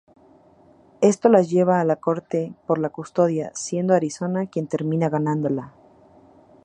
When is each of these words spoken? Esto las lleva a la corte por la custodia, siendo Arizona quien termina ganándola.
Esto 1.01 1.29
las 1.29 1.51
lleva 1.51 1.79
a 1.79 1.83
la 1.85 1.95
corte 1.97 2.55
por 2.65 2.79
la 2.79 2.89
custodia, 2.89 3.51
siendo 3.53 3.93
Arizona 3.93 4.47
quien 4.47 4.65
termina 4.65 5.09
ganándola. 5.09 5.75